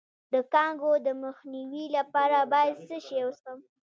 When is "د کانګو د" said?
0.33-1.07